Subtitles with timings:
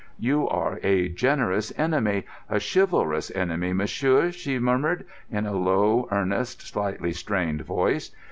[0.17, 6.67] "You are a generous enemy, a chivalrous enemy, monsieur," she murmured, in a low, earnest,
[6.67, 8.09] slightly strained voice.